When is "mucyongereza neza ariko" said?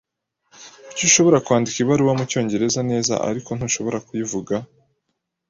2.19-3.49